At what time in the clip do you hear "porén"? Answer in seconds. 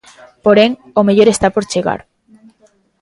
0.45-0.71